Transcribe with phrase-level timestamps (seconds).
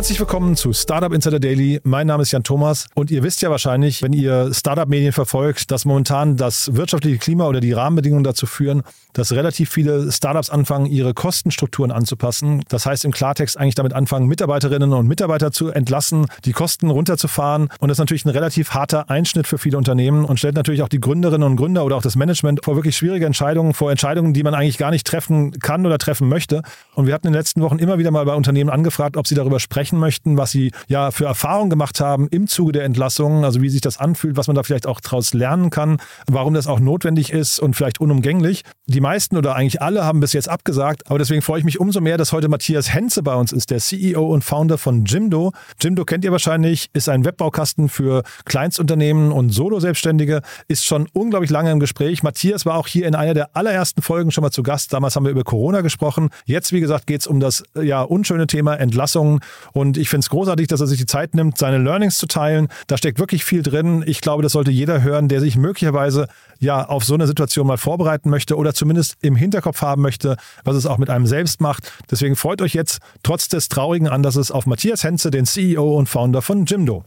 [0.00, 1.78] Herzlich willkommen zu Startup Insider Daily.
[1.84, 5.84] Mein Name ist Jan Thomas und ihr wisst ja wahrscheinlich, wenn ihr Startup-Medien verfolgt, dass
[5.84, 8.82] momentan das wirtschaftliche Klima oder die Rahmenbedingungen dazu führen,
[9.12, 12.62] dass relativ viele Startups anfangen, ihre Kostenstrukturen anzupassen.
[12.70, 17.68] Das heißt im Klartext eigentlich damit anfangen, Mitarbeiterinnen und Mitarbeiter zu entlassen, die Kosten runterzufahren.
[17.78, 20.88] Und das ist natürlich ein relativ harter Einschnitt für viele Unternehmen und stellt natürlich auch
[20.88, 24.44] die Gründerinnen und Gründer oder auch das Management vor wirklich schwierige Entscheidungen, vor Entscheidungen, die
[24.44, 26.62] man eigentlich gar nicht treffen kann oder treffen möchte.
[26.94, 29.34] Und wir hatten in den letzten Wochen immer wieder mal bei Unternehmen angefragt, ob sie
[29.34, 33.44] darüber sprechen sprechen möchten, was Sie ja für Erfahrungen gemacht haben im Zuge der Entlassung,
[33.44, 36.66] also wie sich das anfühlt, was man da vielleicht auch daraus lernen kann, warum das
[36.66, 38.62] auch notwendig ist und vielleicht unumgänglich.
[38.90, 42.00] Die meisten oder eigentlich alle haben bis jetzt abgesagt, aber deswegen freue ich mich umso
[42.00, 45.52] mehr, dass heute Matthias Henze bei uns ist, der CEO und Founder von Jimdo.
[45.80, 51.70] Jimdo kennt ihr wahrscheinlich, ist ein Webbaukasten für Kleinstunternehmen und Solo-Selbstständige, ist schon unglaublich lange
[51.70, 52.24] im Gespräch.
[52.24, 54.92] Matthias war auch hier in einer der allerersten Folgen schon mal zu Gast.
[54.92, 56.30] Damals haben wir über Corona gesprochen.
[56.44, 59.38] Jetzt, wie gesagt, geht es um das ja unschöne Thema Entlassungen
[59.72, 62.66] und ich finde es großartig, dass er sich die Zeit nimmt, seine Learnings zu teilen.
[62.88, 64.02] Da steckt wirklich viel drin.
[64.04, 66.26] Ich glaube, das sollte jeder hören, der sich möglicherweise
[66.58, 70.74] ja auf so eine Situation mal vorbereiten möchte oder zumindest im Hinterkopf haben möchte, was
[70.74, 71.92] es auch mit einem selbst macht.
[72.10, 76.42] Deswegen freut euch jetzt trotz des traurigen Anlasses auf Matthias Henze, den CEO und Founder
[76.42, 77.04] von Jimdo.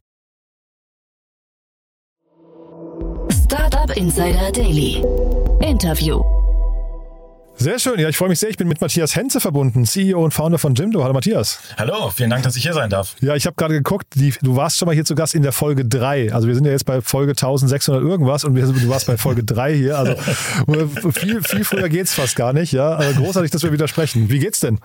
[3.31, 5.03] Startup Insider Daily.
[5.61, 6.42] Interview.
[7.55, 7.99] Sehr schön.
[7.99, 8.49] Ja, ich freue mich sehr.
[8.49, 11.03] Ich bin mit Matthias Henze verbunden, CEO und Founder von Jimdo.
[11.03, 11.59] Hallo Matthias.
[11.77, 13.15] Hallo, vielen Dank, dass ich hier sein darf.
[13.21, 15.51] Ja, ich habe gerade geguckt, die, du warst schon mal hier zu Gast in der
[15.53, 16.33] Folge 3.
[16.33, 19.43] Also wir sind ja jetzt bei Folge 1600 irgendwas und wir, du warst bei Folge
[19.45, 19.97] 3 hier.
[19.97, 20.15] Also
[21.11, 22.73] viel, viel früher geht's fast gar nicht.
[22.73, 24.29] Ja, also großartig, dass wir wieder sprechen.
[24.29, 24.79] Wie geht's denn?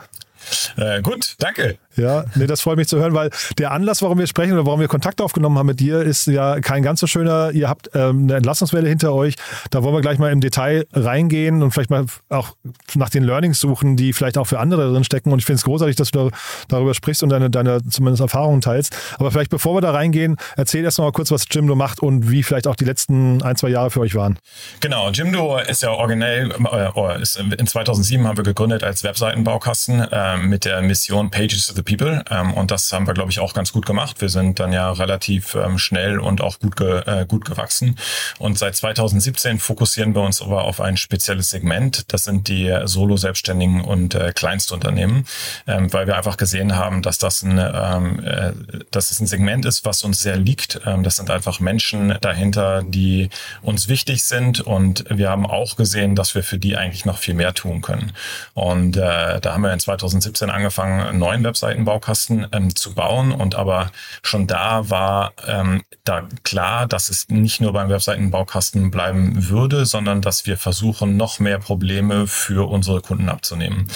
[0.77, 1.79] Äh, gut, danke.
[1.99, 4.81] Ja, nee, das freut mich zu hören, weil der Anlass, warum wir sprechen oder warum
[4.81, 7.51] wir Kontakt aufgenommen haben mit dir, ist ja kein ganz so schöner.
[7.53, 9.35] Ihr habt ähm, eine Entlassungswelle hinter euch.
[9.71, 12.55] Da wollen wir gleich mal im Detail reingehen und vielleicht mal auch
[12.95, 15.33] nach den Learnings suchen, die vielleicht auch für andere drin stecken.
[15.33, 16.31] Und ich finde es großartig, dass du
[16.69, 18.97] darüber sprichst und deine, deine zumindest Erfahrungen teilst.
[19.19, 22.43] Aber vielleicht bevor wir da reingehen, erzähl erst mal kurz, was Jimdo macht und wie
[22.43, 24.39] vielleicht auch die letzten ein, zwei Jahre für euch waren.
[24.81, 30.37] Genau, Jimdo ist ja originell, äh, ist in 2007 haben wir gegründet als Webseitenbaukasten äh,
[30.39, 32.23] mit der Mission Pages to the People.
[32.31, 34.21] Ähm, und das haben wir, glaube ich, auch ganz gut gemacht.
[34.21, 37.97] Wir sind dann ja relativ ähm, schnell und auch gut, ge, äh, gut gewachsen.
[38.39, 42.13] Und seit 2017 fokussieren wir uns aber auf ein spezielles Segment.
[42.13, 45.25] Das sind die Solo-Selbstständigen und äh, Kleinstunternehmen,
[45.67, 48.53] ähm, weil wir einfach gesehen haben, dass das ein, ähm, äh,
[48.91, 50.81] dass es ein Segment ist, was uns sehr liegt.
[50.85, 53.31] Ähm, das sind einfach Menschen dahinter, die
[53.63, 54.61] uns wichtig sind.
[54.61, 58.13] Und wir haben auch gesehen, dass wir für die eigentlich noch viel mehr tun können.
[58.53, 61.43] Und äh, da haben wir in 2017 angefangen, neuen
[61.87, 63.33] Webseitenbaukasten Baukasten ähm, zu bauen.
[63.33, 63.91] Und aber
[64.23, 70.23] schon da war ähm, da klar, dass es nicht nur beim Webseitenbaukasten bleiben würde, sondern
[70.23, 73.89] dass wir versuchen, noch mehr Probleme für unsere Kunden abzunehmen.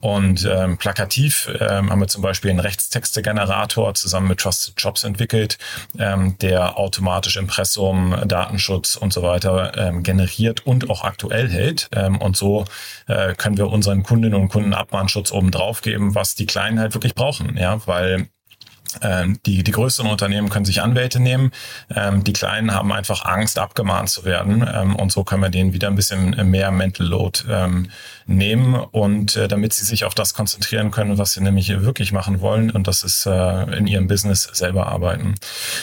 [0.00, 5.58] Und ähm, plakativ ähm, haben wir zum Beispiel einen Rechtstexte-Generator zusammen mit Trusted Jobs entwickelt,
[5.98, 11.88] ähm, der automatisch Impressum, Datenschutz und so weiter ähm, generiert und auch aktuell hält.
[11.92, 12.66] Ähm, und so
[13.08, 16.94] äh, können wir unseren Kundinnen und Kunden Abmahnschutz oben drauf geben, was die Kleinen halt
[17.06, 17.56] wirklich brauchen.
[17.56, 18.28] Ja, weil
[19.44, 21.50] die, die größeren Unternehmen können sich Anwälte nehmen.
[21.94, 24.66] Ähm, die kleinen haben einfach Angst, abgemahnt zu werden.
[24.72, 27.90] Ähm, und so können wir denen wieder ein bisschen mehr Mental Load ähm,
[28.26, 32.40] nehmen und äh, damit sie sich auf das konzentrieren können, was sie nämlich wirklich machen
[32.40, 32.70] wollen.
[32.70, 35.34] Und das ist äh, in ihrem Business selber arbeiten.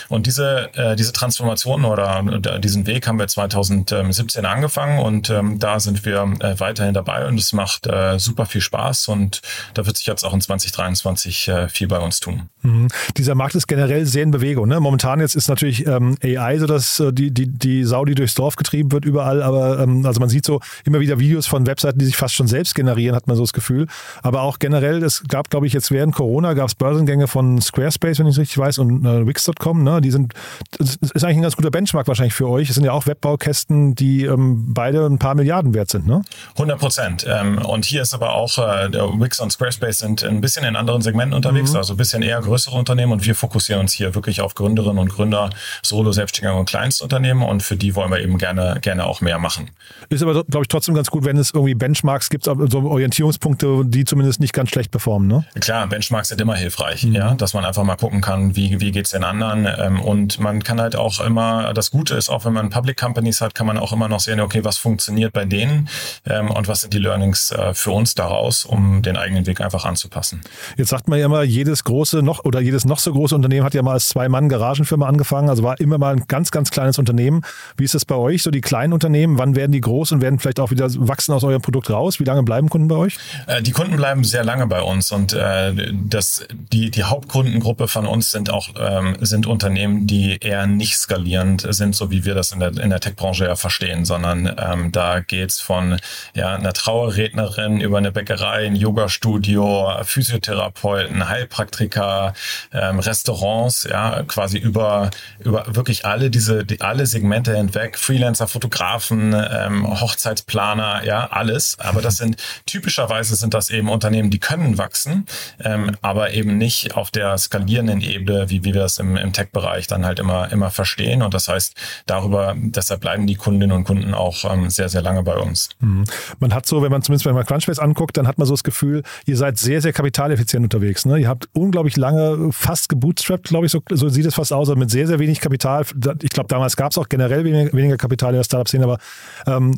[0.09, 2.23] Und diese, äh, diese Transformation oder
[2.59, 6.23] diesen Weg haben wir 2017 angefangen und ähm, da sind wir
[6.57, 7.87] weiterhin dabei und es macht
[8.17, 9.41] super viel Spaß und
[9.73, 12.49] da wird sich jetzt auch in 2023 äh, viel bei uns tun.
[12.61, 12.87] Mhm
[13.17, 14.67] dieser Markt ist generell sehr in Bewegung.
[14.67, 14.79] Ne?
[14.79, 18.35] Momentan jetzt ist natürlich ähm, AI so, dass äh, die, die, die Sau, die durchs
[18.35, 21.99] Dorf getrieben wird überall, aber ähm, also man sieht so immer wieder Videos von Webseiten,
[21.99, 23.87] die sich fast schon selbst generieren, hat man so das Gefühl.
[24.21, 28.19] Aber auch generell, es gab, glaube ich, jetzt während Corona gab es Börsengänge von Squarespace,
[28.19, 29.83] wenn ich es richtig weiß, und äh, Wix.com.
[29.83, 30.01] Ne?
[30.01, 30.33] Die sind,
[30.77, 32.69] das ist eigentlich ein ganz guter Benchmark wahrscheinlich für euch.
[32.69, 36.21] Es sind ja auch Webbaukästen, die ähm, beide ein paar Milliarden wert sind, ne?
[36.53, 37.25] 100 Prozent.
[37.27, 40.75] Ähm, und hier ist aber auch, äh, der Wix und Squarespace sind ein bisschen in
[40.75, 41.77] anderen Segmenten unterwegs, mhm.
[41.77, 45.09] also ein bisschen eher größere Unternehmen und wir fokussieren uns hier wirklich auf Gründerinnen und
[45.09, 45.49] Gründer,
[45.81, 49.71] Solo, Selbstständige und Kleinstunternehmen und für die wollen wir eben gerne, gerne auch mehr machen.
[50.09, 54.05] Ist aber, glaube ich, trotzdem ganz gut, wenn es irgendwie Benchmarks gibt, so Orientierungspunkte, die
[54.05, 55.45] zumindest nicht ganz schlecht performen, ne?
[55.59, 57.13] Klar, Benchmarks sind immer hilfreich, mhm.
[57.13, 60.63] ja, dass man einfach mal gucken kann, wie, wie es den anderen ähm, und man
[60.63, 63.77] kann halt auch immer, das Gute ist auch, wenn man Public Companies hat, kann man
[63.77, 65.87] auch immer noch sehen, okay, was funktioniert bei denen
[66.25, 69.85] ähm, und was sind die Learnings äh, für uns daraus, um den eigenen Weg einfach
[69.85, 70.41] anzupassen.
[70.77, 73.65] Jetzt sagt man ja immer, jedes große noch oder jedes Crunchbase noch so große Unternehmen
[73.65, 77.41] hat ja mal als Zwei-Mann-Garagenfirma angefangen, also war immer mal ein ganz, ganz kleines Unternehmen.
[77.77, 79.37] Wie ist das bei euch, so die kleinen Unternehmen?
[79.37, 82.19] Wann werden die groß und werden vielleicht auch wieder wachsen aus eurem Produkt raus?
[82.19, 83.17] Wie lange bleiben Kunden bei euch?
[83.47, 88.05] Äh, die Kunden bleiben sehr lange bei uns und äh, das, die, die Hauptkundengruppe von
[88.05, 92.51] uns sind auch ähm, sind Unternehmen, die eher nicht skalierend sind, so wie wir das
[92.51, 95.99] in der, in der Tech-Branche ja verstehen, sondern ähm, da geht's von
[96.33, 102.33] ja, einer Trauerrednerin über eine Bäckerei, ein Yoga-Studio, Physiotherapeuten, Heilpraktiker,
[102.71, 109.33] ähm, Restaurants, ja, quasi über, über wirklich alle diese, die, alle Segmente hinweg, Freelancer, Fotografen,
[109.33, 111.77] ähm, Hochzeitsplaner, ja, alles.
[111.79, 115.25] Aber das sind typischerweise sind das eben Unternehmen, die können wachsen,
[115.63, 119.87] ähm, aber eben nicht auf der skalierenden Ebene, wie, wie wir das im, im Tech-Bereich
[119.87, 121.21] dann halt immer, immer verstehen.
[121.21, 121.75] Und das heißt,
[122.05, 125.69] darüber, deshalb bleiben die Kundinnen und Kunden auch ähm, sehr, sehr lange bei uns.
[125.79, 126.05] Mhm.
[126.39, 128.63] Man hat so, wenn man zumindest wenn man Crunchbase anguckt, dann hat man so das
[128.63, 131.05] Gefühl, ihr seid sehr, sehr kapitaleffizient unterwegs.
[131.05, 131.19] Ne?
[131.19, 134.75] Ihr habt unglaublich lange fast gebootstrapped, glaube ich, so, so sieht es fast aus, also
[134.75, 135.85] mit sehr, sehr wenig Kapital.
[136.21, 138.99] Ich glaube, damals gab es auch generell weniger, weniger Kapital in der Startup-Szene, aber
[139.47, 139.77] ähm,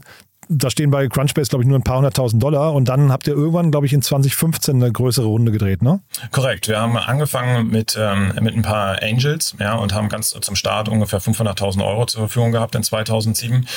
[0.50, 3.34] da stehen bei Crunchbase, glaube ich, nur ein paar hunderttausend Dollar und dann habt ihr
[3.34, 6.02] irgendwann, glaube ich, in 2015 eine größere Runde gedreht, ne?
[6.32, 6.68] Korrekt.
[6.68, 10.90] Wir haben angefangen mit, ähm, mit ein paar Angels, ja, und haben ganz zum Start
[10.90, 13.68] ungefähr 500.000 Euro zur Verfügung gehabt in 2007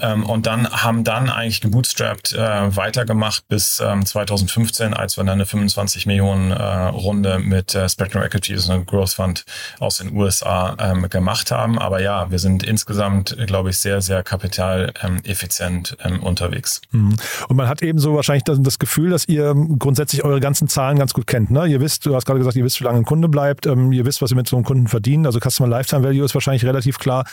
[0.00, 5.34] ähm, und dann haben dann eigentlich gebootstrapped äh, weitergemacht bis ähm, 2015, als wir dann
[5.34, 9.44] eine 25 Millionen äh, Runde mit äh, Spectrum Equities, einem Growth Fund
[9.78, 11.78] aus den USA ähm, gemacht haben.
[11.78, 16.80] Aber ja, wir sind insgesamt, glaube ich, sehr, sehr kapitaleffizient ähm, unterwegs.
[16.92, 17.16] Mhm.
[17.48, 20.98] Und man hat eben so wahrscheinlich das, das, Gefühl, dass ihr grundsätzlich eure ganzen Zahlen
[20.98, 21.50] ganz gut kennt.
[21.50, 21.66] Ne?
[21.66, 24.04] Ihr wisst, du hast gerade gesagt, ihr wisst, wie lange ein Kunde bleibt, ähm, ihr
[24.04, 25.26] wisst, was ihr mit so einem Kunden verdient.
[25.26, 27.24] Also Customer Lifetime Value ist wahrscheinlich relativ klar.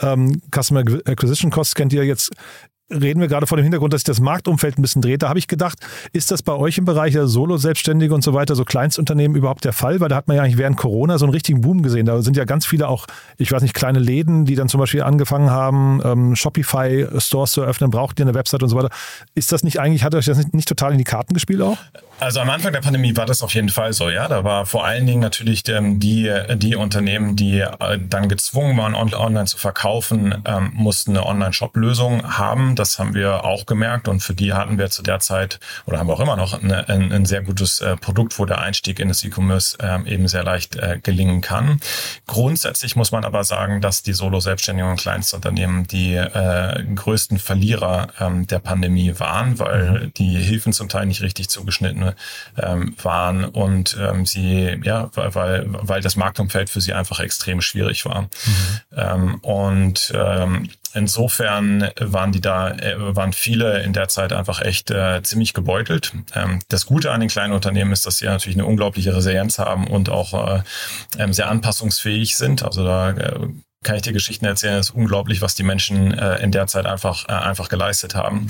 [0.00, 2.30] Ähm, Customer Acquisition Costs kennt ihr jetzt
[2.90, 5.22] reden wir gerade vor dem Hintergrund, dass sich das Marktumfeld ein bisschen dreht.
[5.22, 5.78] Da habe ich gedacht,
[6.12, 9.72] ist das bei euch im Bereich der Solo-Selbstständige und so weiter, so Kleinstunternehmen überhaupt der
[9.72, 10.00] Fall?
[10.00, 12.06] Weil da hat man ja eigentlich während Corona so einen richtigen Boom gesehen.
[12.06, 13.06] Da sind ja ganz viele auch,
[13.38, 17.90] ich weiß nicht, kleine Läden, die dann zum Beispiel angefangen haben, ähm, Shopify-Stores zu eröffnen,
[17.90, 18.90] braucht ihr eine Website und so weiter.
[19.34, 21.78] Ist das nicht eigentlich, hat euch das nicht, nicht total in die Karten gespielt auch?
[22.20, 24.28] Also am Anfang der Pandemie war das auf jeden Fall so, ja.
[24.28, 28.94] Da war vor allen Dingen natürlich ähm, die, die Unternehmen, die äh, dann gezwungen waren,
[28.94, 32.76] online zu verkaufen, ähm, mussten eine Online-Shop-Lösung haben.
[32.82, 36.08] Das haben wir auch gemerkt und für die hatten wir zu der Zeit oder haben
[36.08, 39.06] wir auch immer noch eine, ein, ein, sehr gutes äh, Produkt, wo der Einstieg in
[39.06, 41.78] das E-Commerce ähm, eben sehr leicht äh, gelingen kann.
[42.26, 48.48] Grundsätzlich muss man aber sagen, dass die Solo-Selbstständigen und Kleinstunternehmen die äh, größten Verlierer ähm,
[48.48, 50.14] der Pandemie waren, weil mhm.
[50.14, 52.14] die Hilfen zum Teil nicht richtig zugeschnitten
[52.58, 58.04] ähm, waren und ähm, sie, ja, weil, weil das Marktumfeld für sie einfach extrem schwierig
[58.06, 58.22] war.
[58.22, 58.28] Mhm.
[58.96, 64.90] Ähm, und ähm, insofern waren die da, äh, waren viele in der Zeit einfach echt
[64.90, 66.12] äh, ziemlich gebeutelt.
[66.34, 69.86] Ähm, das Gute an den kleinen Unternehmen ist, dass sie natürlich eine unglaubliche Resilienz haben
[69.86, 70.62] und auch äh,
[71.18, 72.62] ähm, sehr anpassungsfähig sind.
[72.62, 73.48] Also da äh,
[73.82, 74.78] kann ich dir Geschichten erzählen.
[74.78, 78.48] Es ist unglaublich, was die Menschen äh, in der Zeit einfach, äh, einfach geleistet haben.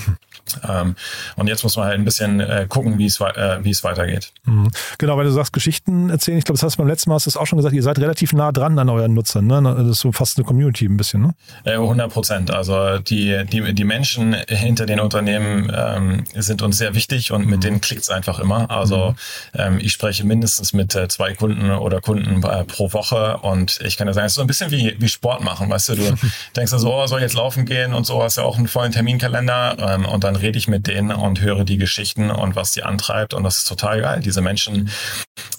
[0.68, 0.96] Ähm,
[1.36, 4.32] und jetzt muss man halt ein bisschen äh, gucken, wie es, äh, wie es weitergeht.
[4.44, 4.70] Mhm.
[4.98, 6.38] Genau, weil du sagst, Geschichten erzählen.
[6.38, 7.98] Ich glaube, das hast du beim letzten Mal hast du auch schon gesagt, ihr seid
[7.98, 9.46] relativ nah dran an euren Nutzern.
[9.46, 9.62] Ne?
[9.62, 11.34] Das ist so fast eine Community ein bisschen, ne?
[11.64, 12.50] 100 äh, Prozent.
[12.50, 17.58] Also die, die, die Menschen hinter den Unternehmen ähm, sind uns sehr wichtig und mit
[17.58, 17.60] mhm.
[17.60, 18.70] denen klickt es einfach immer.
[18.70, 19.60] Also mhm.
[19.60, 24.06] ähm, ich spreche mindestens mit äh, zwei Kunden oder Kunden pro Woche und ich kann
[24.06, 26.14] ja sagen, es ist so ein bisschen wie, wie Sport machen, weißt du, du
[26.56, 29.76] denkst so, oh, soll jetzt laufen gehen und so, hast ja auch einen vollen Terminkalender
[29.78, 33.32] ähm, und dann rede ich mit denen und höre die Geschichten und was die antreibt
[33.32, 34.20] und das ist total geil.
[34.20, 34.90] Diese Menschen,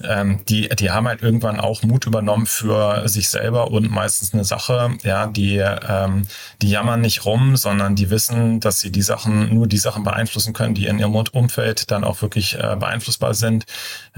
[0.04, 4.44] ähm, die, die haben halt irgendwann auch Mut übernommen für sich selber und meistens eine
[4.44, 6.24] Sache, ja, die, ähm,
[6.62, 10.52] die jammern nicht rum, sondern die wissen, dass sie die Sachen, nur die Sachen beeinflussen
[10.52, 13.66] können, die in ihrem Umfeld dann auch wirklich äh, beeinflussbar sind.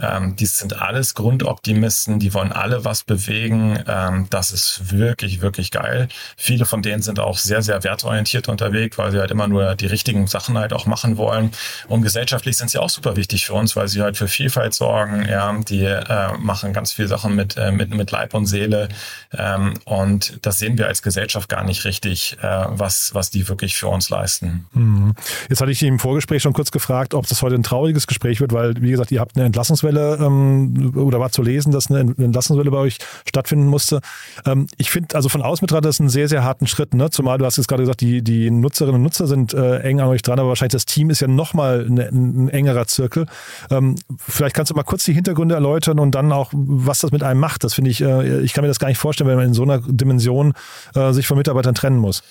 [0.01, 3.83] Ähm, die sind alles Grundoptimisten, die wollen alle was bewegen.
[3.87, 6.07] Ähm, das ist wirklich wirklich, wirklich geil.
[6.37, 9.85] Viele von denen sind auch sehr, sehr wertorientiert unterwegs, weil sie halt immer nur die
[9.85, 11.51] richtigen Sachen halt auch machen wollen.
[11.87, 15.25] Und gesellschaftlich sind sie auch super wichtig für uns, weil sie halt für Vielfalt sorgen.
[15.29, 18.89] Ja, die äh, machen ganz viele Sachen mit, äh, mit, mit Leib und Seele.
[19.37, 23.75] Ähm, und das sehen wir als Gesellschaft gar nicht richtig, äh, was, was die wirklich
[23.75, 24.65] für uns leisten.
[24.73, 25.13] Mhm.
[25.49, 28.51] Jetzt hatte ich im Vorgespräch schon kurz gefragt, ob das heute ein trauriges Gespräch wird,
[28.51, 32.71] weil, wie gesagt, ihr habt eine Entlassungswelle ähm, oder war zu lesen, dass eine Entlassungswelle
[32.71, 34.01] bei euch stattfinden musste.
[34.45, 37.09] Ähm, ich finde, also also von außen betrachtet ist ein sehr, sehr harten Schritt, ne?
[37.09, 40.07] Zumal du hast jetzt gerade gesagt, die, die Nutzerinnen und Nutzer sind äh, eng an
[40.07, 43.25] euch dran, aber wahrscheinlich das Team ist ja nochmal ein, ein engerer Zirkel.
[43.71, 47.23] Ähm, vielleicht kannst du mal kurz die Hintergründe erläutern und dann auch, was das mit
[47.23, 47.63] einem macht.
[47.63, 49.63] Das finde ich, äh, ich kann mir das gar nicht vorstellen, wenn man in so
[49.63, 50.53] einer Dimension
[50.93, 52.21] äh, sich von Mitarbeitern trennen muss.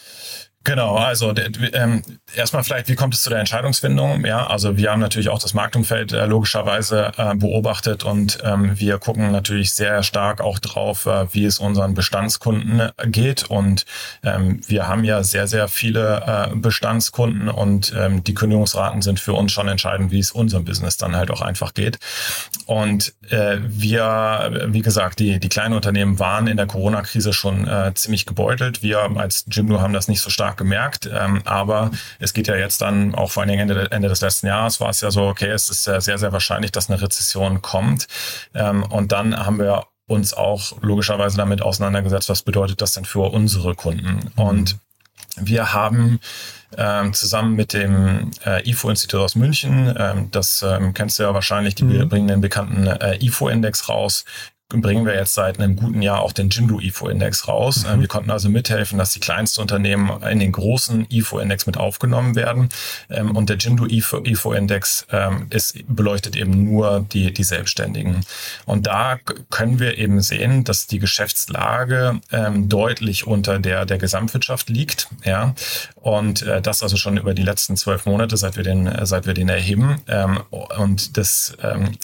[0.64, 1.34] Genau, also
[1.74, 2.02] ähm,
[2.34, 4.24] erstmal vielleicht, wie kommt es zu der Entscheidungsfindung?
[4.24, 8.96] Ja, also wir haben natürlich auch das Marktumfeld äh, logischerweise äh, beobachtet und ähm, wir
[8.98, 13.44] gucken natürlich sehr stark auch drauf, äh, wie es unseren Bestandskunden äh, geht.
[13.50, 13.84] Und
[14.22, 19.34] ähm, wir haben ja sehr, sehr viele äh, Bestandskunden und ähm, die Kündigungsraten sind für
[19.34, 21.98] uns schon entscheidend, wie es unserem Business dann halt auch einfach geht.
[22.64, 27.92] Und äh, wir, wie gesagt, die, die kleinen Unternehmen waren in der Corona-Krise schon äh,
[27.94, 28.82] ziemlich gebeutelt.
[28.82, 31.08] Wir als Jimdo haben das nicht so stark stark gemerkt.
[31.12, 34.46] Ähm, aber es geht ja jetzt dann auch vor allen Dingen Ende, Ende des letzten
[34.46, 38.06] Jahres war es ja so, okay, es ist sehr, sehr wahrscheinlich, dass eine Rezession kommt.
[38.54, 43.32] Ähm, und dann haben wir uns auch logischerweise damit auseinandergesetzt, was bedeutet das denn für
[43.32, 44.30] unsere Kunden?
[44.36, 44.76] Und
[45.36, 46.20] wir haben
[46.76, 51.74] ähm, zusammen mit dem äh, IFO-Institut aus München, ähm, das ähm, kennst du ja wahrscheinlich,
[51.74, 52.08] die mhm.
[52.08, 54.24] bringen den bekannten äh, IFO-Index raus,
[54.68, 57.84] bringen wir jetzt seit einem guten Jahr auch den Jindu IFO-Index raus.
[57.84, 58.00] Mhm.
[58.00, 62.70] Wir konnten also mithelfen, dass die kleinsten Unternehmen in den großen IFO-Index mit aufgenommen werden.
[63.10, 68.24] Ähm, und der Jindu IFO-Index ähm, ist, beleuchtet eben nur die, die Selbstständigen.
[68.64, 69.18] Und da
[69.50, 75.08] können wir eben sehen, dass die Geschäftslage ähm, deutlich unter der der Gesamtwirtschaft liegt.
[75.24, 75.54] Ja,
[75.96, 79.34] und äh, das also schon über die letzten zwölf Monate, seit wir den, seit wir
[79.34, 80.00] den erheben.
[80.78, 81.56] und das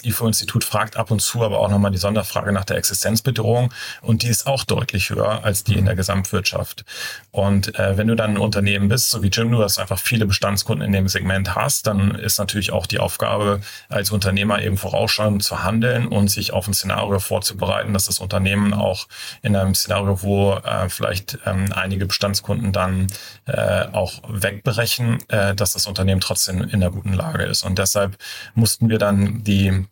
[0.03, 4.21] IFO-Institut fragt ab und zu aber auch nochmal die Sonderfrage nach nach der Existenzbedrohung und
[4.21, 6.85] die ist auch deutlich höher als die in der Gesamtwirtschaft.
[7.31, 10.27] Und äh, wenn du dann ein Unternehmen bist, so wie Jim, du hast einfach viele
[10.27, 15.43] Bestandskunden in dem Segment hast, dann ist natürlich auch die Aufgabe als Unternehmer eben vorausschauend
[15.43, 19.07] zu handeln und sich auf ein Szenario vorzubereiten, dass das Unternehmen auch
[19.41, 23.07] in einem Szenario, wo äh, vielleicht ähm, einige Bestandskunden dann
[23.47, 27.63] äh, auch wegbrechen, äh, dass das Unternehmen trotzdem in einer guten Lage ist.
[27.63, 28.17] Und deshalb
[28.53, 29.87] mussten wir dann die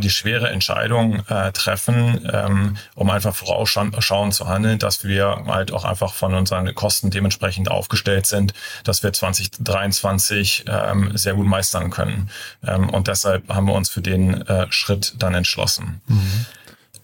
[0.00, 5.84] die schwere Entscheidung äh, treffen, ähm, um einfach vorausschauend zu handeln, dass wir halt auch
[5.84, 8.54] einfach von unseren Kosten dementsprechend aufgestellt sind,
[8.84, 12.30] dass wir 2023 ähm, sehr gut meistern können.
[12.66, 16.00] Ähm, und deshalb haben wir uns für den äh, Schritt dann entschlossen.
[16.06, 16.46] Mhm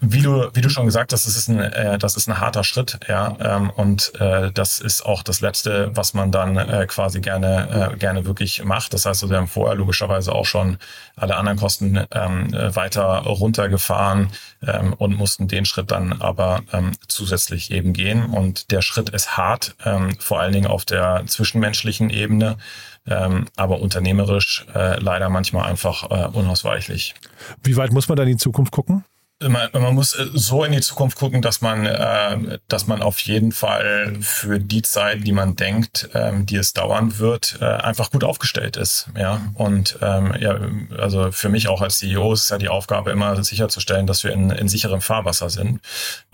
[0.04, 2.64] wie du, wie du schon gesagt hast, das ist ein, äh, das ist ein harter
[2.64, 3.36] Schritt, ja.
[3.40, 7.96] Ähm, und äh, das ist auch das Letzte, was man dann äh, quasi gerne, äh,
[7.96, 8.94] gerne wirklich macht.
[8.94, 10.78] Das heißt, wir haben vorher logischerweise auch schon
[11.14, 14.30] alle anderen Kosten ähm, weiter runtergefahren
[14.66, 18.26] ähm, und mussten den Schritt dann aber ähm, zusätzlich eben gehen.
[18.26, 22.56] Und der Schritt ist hart, ähm, vor allen Dingen auf der zwischenmenschlichen Ebene.
[23.04, 27.14] Ähm, aber unternehmerisch äh, leider manchmal einfach äh, unausweichlich.
[27.62, 29.04] Wie weit muss man dann in die Zukunft gucken?
[29.48, 33.18] Man, man, muss äh, so in die Zukunft gucken, dass man, äh, dass man auf
[33.20, 38.10] jeden Fall für die Zeit, die man denkt, ähm, die es dauern wird, äh, einfach
[38.10, 39.08] gut aufgestellt ist.
[39.18, 40.58] Ja, und ähm, ja,
[40.98, 44.50] also für mich auch als CEO ist ja die Aufgabe immer sicherzustellen, dass wir in,
[44.50, 45.80] in sicherem Fahrwasser sind.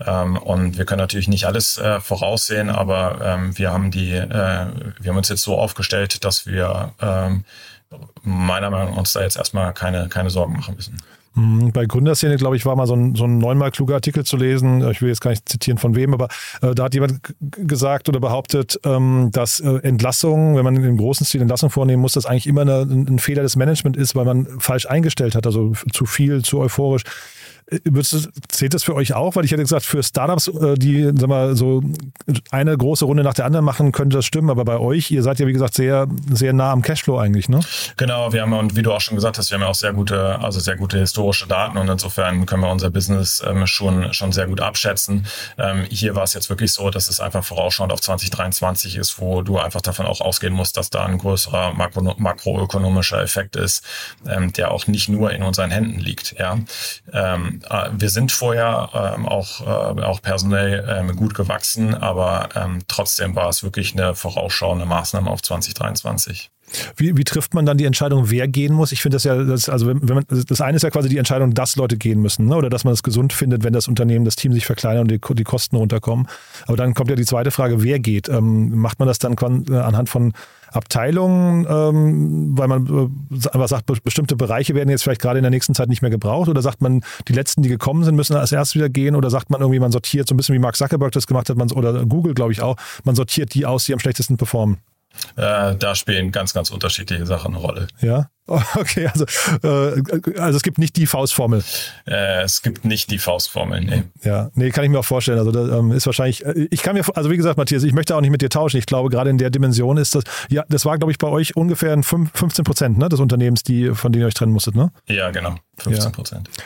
[0.05, 4.27] Ähm, und wir können natürlich nicht alles äh, voraussehen, aber ähm, wir haben die, äh,
[4.99, 7.45] wir haben uns jetzt so aufgestellt, dass wir ähm,
[8.21, 10.97] meiner Meinung nach uns da jetzt erstmal keine, keine Sorgen machen müssen.
[11.39, 14.35] Mhm, bei Gründerszene, glaube ich, war mal so ein, so ein neunmal kluger Artikel zu
[14.35, 14.87] lesen.
[14.89, 16.27] Ich will jetzt gar nicht zitieren von wem, aber
[16.61, 21.25] äh, da hat jemand gesagt oder behauptet, ähm, dass äh, Entlassungen, wenn man im großen
[21.25, 24.47] Stil Entlassungen vornehmen muss, das eigentlich immer eine, ein Fehler des Management ist, weil man
[24.59, 27.03] falsch eingestellt hat, also zu viel, zu euphorisch.
[27.83, 29.35] Würdest, zählt das für euch auch?
[29.35, 31.83] Weil ich hätte gesagt, für Startups, äh, die sag mal, so
[32.49, 34.49] eine große Runde nach der anderen machen, könnte das stimmen.
[34.49, 37.59] Aber bei euch, ihr seid ja wie gesagt sehr, sehr nah am Cashflow eigentlich, ne?
[37.97, 39.93] Genau, wir haben und wie du auch schon gesagt hast, wir haben ja auch sehr
[39.93, 44.31] gute, also sehr gute historische Daten und insofern können wir unser Business ähm, schon, schon
[44.31, 45.27] sehr gut abschätzen.
[45.57, 49.41] Ähm, hier war es jetzt wirklich so, dass es einfach vorausschauend auf 2023 ist, wo
[49.43, 53.83] du einfach davon auch ausgehen musst, dass da ein größerer makro, makroökonomischer Effekt ist,
[54.27, 56.35] ähm, der auch nicht nur in unseren Händen liegt.
[56.39, 56.57] Ja.
[57.69, 63.35] Äh, wir sind vorher ähm, auch, äh, auch personell ähm, gut gewachsen, aber ähm, trotzdem
[63.35, 66.51] war es wirklich eine vorausschauende Maßnahme auf 2023.
[66.95, 68.91] Wie, wie trifft man dann die Entscheidung, wer gehen muss?
[68.91, 71.17] Ich finde das ja, das, also wenn, wenn man, das eine ist ja quasi die
[71.17, 72.55] Entscheidung, dass Leute gehen müssen, ne?
[72.55, 75.35] oder dass man es gesund findet, wenn das Unternehmen, das Team sich verkleinert und die,
[75.35, 76.27] die Kosten runterkommen.
[76.67, 78.29] Aber dann kommt ja die zweite Frage, wer geht?
[78.29, 79.35] Ähm, macht man das dann
[79.69, 80.33] äh, anhand von
[80.71, 85.49] Abteilungen, ähm, weil man äh, einfach sagt, bestimmte Bereiche werden jetzt vielleicht gerade in der
[85.49, 86.49] nächsten Zeit nicht mehr gebraucht?
[86.49, 89.15] Oder sagt man, die letzten, die gekommen sind, müssen als erstes wieder gehen?
[89.15, 91.57] Oder sagt man irgendwie, man sortiert so ein bisschen wie Mark Zuckerberg das gemacht hat,
[91.57, 94.77] man, oder Google, glaube ich auch, man sortiert die aus, die am schlechtesten performen?
[95.35, 97.87] Äh, da spielen ganz, ganz unterschiedliche Sachen eine Rolle.
[98.01, 98.29] Ja,
[98.75, 99.25] okay, also,
[99.63, 101.63] äh, also es gibt nicht die Faustformel.
[102.07, 104.03] Äh, es gibt nicht die Faustformel, nee.
[104.23, 105.37] Ja, nee, kann ich mir auch vorstellen.
[105.37, 108.15] Also das ähm, ist wahrscheinlich, äh, ich kann mir, also wie gesagt, Matthias, ich möchte
[108.15, 108.77] auch nicht mit dir tauschen.
[108.77, 111.55] Ich glaube, gerade in der Dimension ist das, ja, das war, glaube ich, bei euch
[111.55, 114.91] ungefähr 15 Prozent ne, des Unternehmens, die, von denen ihr euch trennen musstet, ne?
[115.07, 116.49] Ja, genau, 15 Prozent.
[116.57, 116.63] Ja.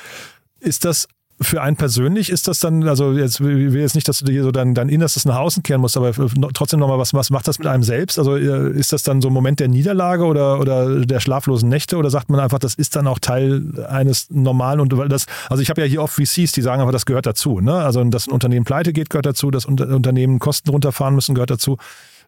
[0.68, 1.08] Ist das
[1.42, 4.52] für einen persönlich ist das dann, also jetzt will jetzt nicht, dass du dir so
[4.52, 6.12] dein, dein Innerstes nach außen kehren musst, aber
[6.54, 8.20] trotzdem nochmal, was, was macht das mit einem selbst?
[8.20, 11.98] Also äh, ist das dann so ein Moment der Niederlage oder, oder der schlaflosen Nächte
[11.98, 15.70] oder sagt man einfach, das ist dann auch Teil eines normalen und das, also ich
[15.70, 17.60] habe ja hier oft VCs, die sagen einfach, das gehört dazu.
[17.60, 17.74] Ne?
[17.74, 21.78] Also dass ein Unternehmen pleite geht, gehört dazu, dass Unternehmen Kosten runterfahren müssen, gehört dazu.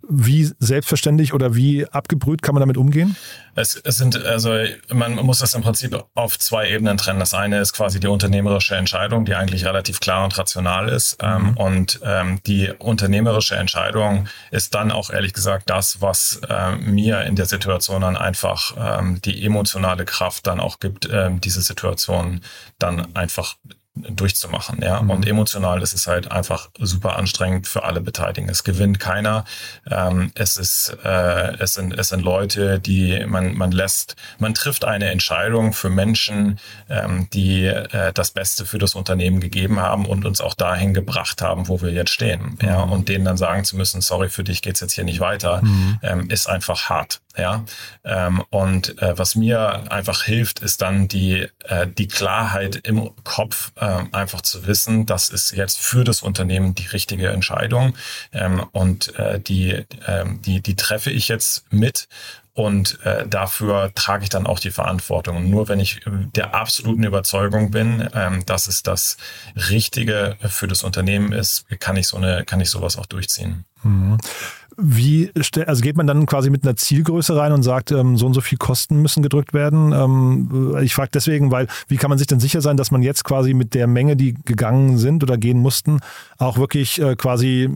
[0.07, 3.15] Wie selbstverständlich oder wie abgebrüht kann man damit umgehen?
[3.55, 4.53] Es, es sind, also
[4.91, 7.19] man muss das im Prinzip auf zwei Ebenen trennen.
[7.19, 11.17] Das eine ist quasi die unternehmerische Entscheidung, die eigentlich relativ klar und rational ist.
[11.21, 11.57] Ähm, mhm.
[11.57, 17.35] und ähm, die unternehmerische Entscheidung ist dann auch ehrlich gesagt das, was äh, mir in
[17.35, 22.41] der Situation dann einfach ähm, die emotionale Kraft dann auch gibt, ähm, diese Situation
[22.77, 23.55] dann einfach
[23.95, 25.01] durchzumachen, ja.
[25.01, 25.09] Mhm.
[25.09, 28.49] Und emotional ist es halt einfach super anstrengend für alle Beteiligten.
[28.49, 29.45] Es gewinnt keiner.
[29.89, 34.83] Ähm, es ist, äh, es sind, es sind Leute, die man, man lässt, man trifft
[34.83, 36.59] eine Entscheidung für Menschen,
[36.89, 41.41] ähm, die äh, das Beste für das Unternehmen gegeben haben und uns auch dahin gebracht
[41.41, 42.67] haben, wo wir jetzt stehen, mhm.
[42.67, 42.81] ja.
[42.81, 45.99] Und denen dann sagen zu müssen, sorry, für dich geht's jetzt hier nicht weiter, mhm.
[46.03, 47.21] ähm, ist einfach hart.
[47.37, 47.65] Ja,
[48.03, 53.71] ähm, und äh, was mir einfach hilft, ist dann die, äh, die Klarheit im Kopf,
[53.75, 57.95] äh, einfach zu wissen, das ist jetzt für das Unternehmen die richtige Entscheidung
[58.31, 62.07] ähm, und äh, die, ähm, die, die treffe ich jetzt mit
[62.55, 65.35] und äh, dafür trage ich dann auch die Verantwortung.
[65.35, 69.17] Und nur wenn ich der absoluten Überzeugung bin, ähm, dass es das
[69.69, 73.65] Richtige für das Unternehmen ist, kann ich so eine, kann ich sowas auch durchziehen.
[73.83, 74.17] Mhm.
[74.77, 75.31] Wie,
[75.65, 78.41] also geht man dann quasi mit einer Zielgröße rein und sagt, ähm, so und so
[78.41, 79.93] viel Kosten müssen gedrückt werden?
[79.93, 83.23] Ähm, ich frage deswegen, weil wie kann man sich denn sicher sein, dass man jetzt
[83.23, 85.99] quasi mit der Menge, die gegangen sind oder gehen mussten,
[86.37, 87.69] auch wirklich äh, quasi,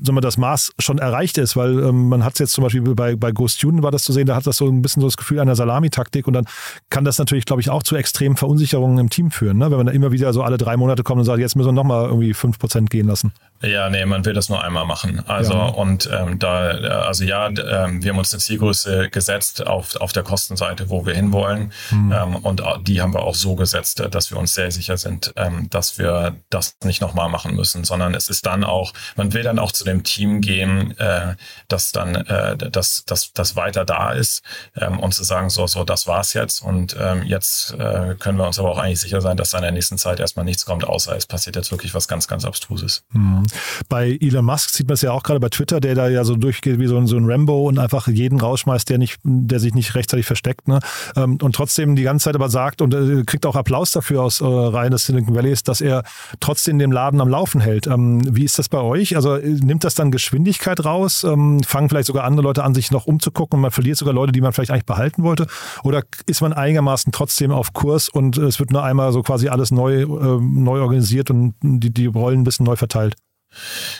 [0.00, 1.56] sagen wir, das Maß schon erreicht ist?
[1.56, 4.12] Weil ähm, man hat es jetzt zum Beispiel bei, bei Ghost Student war das zu
[4.12, 6.46] sehen, da hat das so ein bisschen so das Gefühl einer Salamitaktik und dann
[6.88, 9.70] kann das natürlich, glaube ich, auch zu extremen Verunsicherungen im Team führen, ne?
[9.70, 11.72] wenn man da immer wieder so alle drei Monate kommt und sagt, jetzt müssen wir
[11.72, 13.32] nochmal irgendwie fünf Prozent gehen lassen.
[13.62, 15.22] Ja, nee, man will das nur einmal machen.
[15.26, 15.66] Also ja.
[15.66, 16.70] und ähm, da,
[17.06, 21.14] also ja, ähm, wir haben uns eine Zielgröße gesetzt auf, auf der Kostenseite, wo wir
[21.14, 21.72] hinwollen.
[21.90, 22.12] Mhm.
[22.12, 25.68] Ähm, und die haben wir auch so gesetzt, dass wir uns sehr sicher sind, ähm,
[25.70, 29.58] dass wir das nicht nochmal machen müssen, sondern es ist dann auch, man will dann
[29.58, 31.34] auch zu dem Team gehen, äh,
[31.68, 34.42] das dann, äh, das, das, das weiter da ist
[34.76, 36.62] ähm, und zu sagen, so, so, das war's jetzt.
[36.62, 39.62] Und ähm, jetzt äh, können wir uns aber auch eigentlich sicher sein, dass da in
[39.62, 43.04] der nächsten Zeit erstmal nichts kommt, außer es passiert jetzt wirklich was ganz, ganz Abstruses.
[43.10, 43.46] Mhm.
[43.88, 46.36] Bei Elon Musk sieht man es ja auch gerade bei Twitter, der da ja so
[46.36, 49.74] durchgeht wie so ein, so ein Rambo und einfach jeden rausschmeißt, der nicht, der sich
[49.74, 50.68] nicht rechtzeitig versteckt.
[50.68, 50.80] Ne?
[51.16, 54.40] Ähm, und trotzdem die ganze Zeit aber sagt und äh, kriegt auch Applaus dafür aus
[54.40, 56.02] äh, Reihen des Silicon Valleys, dass er
[56.40, 57.86] trotzdem den Laden am Laufen hält.
[57.86, 59.16] Ähm, wie ist das bei euch?
[59.16, 61.24] Also äh, nimmt das dann Geschwindigkeit raus?
[61.24, 64.32] Ähm, fangen vielleicht sogar andere Leute an, sich noch umzugucken und man verliert sogar Leute,
[64.32, 65.46] die man vielleicht eigentlich behalten wollte?
[65.82, 69.70] Oder ist man einigermaßen trotzdem auf Kurs und es wird nur einmal so quasi alles
[69.70, 73.16] neu, neu organisiert und die, die Rollen ein bisschen neu verteilt?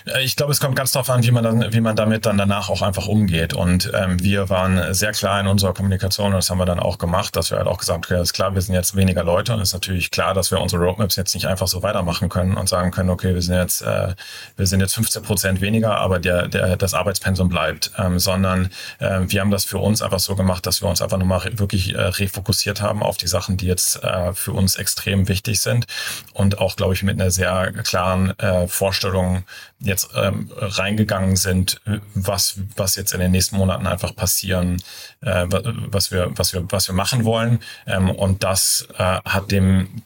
[0.06, 2.38] Äh, ich glaube, es kommt ganz darauf an, wie man, dann, wie man damit dann
[2.38, 3.54] danach auch einfach umgeht.
[3.54, 6.98] Und ähm, wir waren sehr klar in unserer Kommunikation und das haben wir dann auch
[6.98, 9.52] gemacht, dass wir halt auch gesagt haben, okay, ist klar, wir sind jetzt weniger Leute
[9.54, 12.68] und ist natürlich klar, dass wir unsere Roadmaps jetzt nicht einfach so weitermachen können und
[12.68, 14.14] sagen können, okay, wir sind jetzt, äh,
[14.56, 19.20] wir sind jetzt 15 Prozent weniger, aber der, der, das Arbeitspensum bleibt, ähm, sondern äh,
[19.26, 22.00] wir haben das für uns einfach so gemacht, dass wir uns einfach nochmal wirklich äh,
[22.00, 25.86] refokussiert haben auf die Sachen, die jetzt äh, für uns extrem wichtig sind
[26.32, 29.41] und auch, glaube ich, mit einer sehr klaren äh, Vorstellung
[29.80, 31.80] jetzt ähm, reingegangen sind,
[32.14, 34.82] was, was jetzt in den nächsten Monaten einfach passieren,
[35.20, 37.60] äh, was wir, was wir, was wir machen wollen.
[37.86, 40.02] Ähm, und das äh, hat dem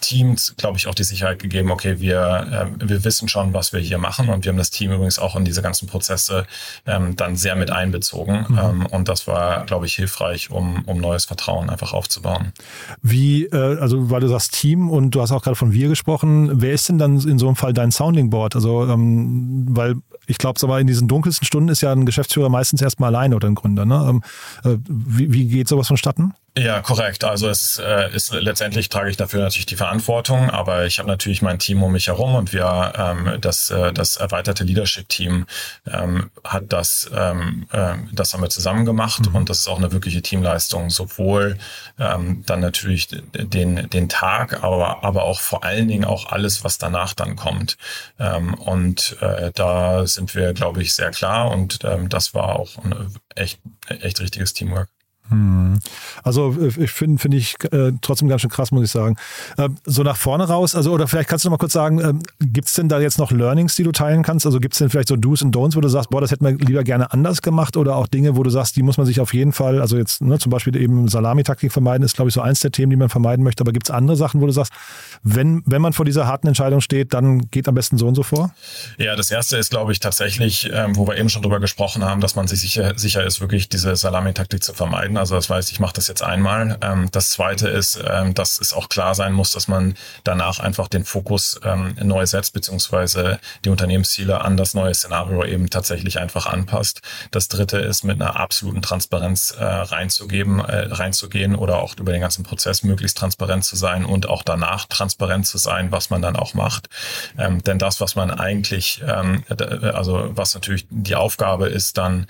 [0.00, 3.80] Teams, glaube ich, auch die Sicherheit gegeben, okay, wir, äh, wir wissen schon, was wir
[3.80, 6.46] hier machen und wir haben das Team übrigens auch in diese ganzen Prozesse
[6.86, 8.58] ähm, dann sehr mit einbezogen mhm.
[8.58, 12.52] ähm, und das war, glaube ich, hilfreich, um, um neues Vertrauen einfach aufzubauen.
[13.02, 16.60] Wie, äh, also weil du sagst Team und du hast auch gerade von wir gesprochen,
[16.60, 18.54] wer ist denn dann in so einem Fall dein Sounding Board?
[18.54, 22.82] Also, ähm, weil ich glaube, aber in diesen dunkelsten Stunden ist ja ein Geschäftsführer meistens
[22.82, 23.84] erstmal alleine oder ein Gründer.
[23.84, 24.06] Ne?
[24.08, 24.22] Ähm,
[24.64, 26.34] äh, wie, wie geht sowas vonstatten?
[26.58, 27.22] Ja, korrekt.
[27.22, 31.40] Also es äh, ist letztendlich trage ich dafür natürlich die Verantwortung, aber ich habe natürlich
[31.40, 35.46] mein Team um mich herum und wir ähm, das äh, das erweiterte Leadership-Team
[35.86, 39.36] ähm, hat das ähm, äh, das haben wir zusammen gemacht mhm.
[39.36, 41.58] und das ist auch eine wirkliche Teamleistung, sowohl
[41.96, 46.78] ähm, dann natürlich den den Tag, aber aber auch vor allen Dingen auch alles, was
[46.78, 47.76] danach dann kommt.
[48.18, 52.78] Ähm, und äh, da sind wir, glaube ich, sehr klar und ähm, das war auch
[52.78, 53.60] ein echt
[54.00, 54.88] echt richtiges Teamwork.
[55.30, 55.78] Hm.
[56.22, 59.16] Also äh, ich finde finde ich äh, trotzdem ganz schön krass, muss ich sagen.
[59.56, 62.14] Äh, so nach vorne raus, also oder vielleicht kannst du noch mal kurz sagen, äh,
[62.40, 64.46] gibt es denn da jetzt noch Learnings, die du teilen kannst?
[64.46, 66.44] Also gibt es denn vielleicht so Do's und Don'ts, wo du sagst, boah, das hätten
[66.44, 69.20] wir lieber gerne anders gemacht oder auch Dinge, wo du sagst, die muss man sich
[69.20, 72.40] auf jeden Fall, also jetzt ne, zum Beispiel eben Salamitaktik vermeiden, ist glaube ich so
[72.40, 74.72] eins der Themen, die man vermeiden möchte, aber gibt es andere Sachen, wo du sagst,
[75.22, 78.22] wenn, wenn man vor dieser harten Entscheidung steht, dann geht am besten so und so
[78.22, 78.54] vor?
[78.96, 82.20] Ja, das erste ist glaube ich tatsächlich, ähm, wo wir eben schon drüber gesprochen haben,
[82.20, 85.17] dass man sich sicher, sicher ist, wirklich diese Salamitaktik zu vermeiden.
[85.18, 86.78] Also das heißt, ich mache das jetzt einmal.
[86.80, 90.88] Ähm, das zweite ist, ähm, dass es auch klar sein muss, dass man danach einfach
[90.88, 96.46] den Fokus ähm, neu setzt, beziehungsweise die Unternehmensziele an das neue Szenario eben tatsächlich einfach
[96.46, 97.02] anpasst.
[97.30, 102.20] Das dritte ist, mit einer absoluten Transparenz äh, reinzugeben, äh, reinzugehen oder auch über den
[102.20, 106.36] ganzen Prozess möglichst transparent zu sein und auch danach transparent zu sein, was man dann
[106.36, 106.88] auch macht.
[107.36, 112.26] Denn das, was man eigentlich, also was natürlich die Aufgabe ist, dann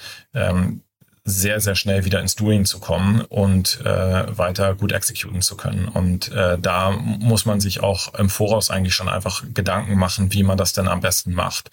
[1.29, 5.89] sehr, sehr schnell wieder ins Doing zu kommen und äh, weiter gut exekutieren zu können.
[5.89, 10.43] Und äh, da muss man sich auch im Voraus eigentlich schon einfach Gedanken machen, wie
[10.43, 11.71] man das denn am besten macht.